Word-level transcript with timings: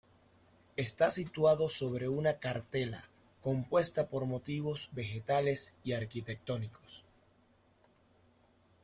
Está 0.77 1.11
situado 1.11 1.69
sobre 1.69 2.07
una 2.09 2.39
cartela 2.39 3.03
compuesta 3.39 4.09
por 4.09 4.25
motivos 4.25 4.89
vegetales 4.93 5.75
y 5.83 5.93
arquitectónicos. 5.93 7.03